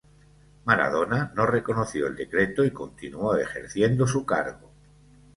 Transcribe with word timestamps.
Maradona 0.65 1.31
no 1.35 1.45
reconoció 1.45 2.07
el 2.07 2.15
decreto 2.15 2.65
y 2.65 2.71
continuó 2.71 3.35
ejerciendo 3.37 4.07
su 4.07 4.25
cargo. 4.25 4.71